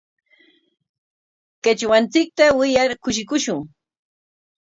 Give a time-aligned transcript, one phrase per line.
[1.63, 3.59] Qichwanchikta wiyar kushikushun.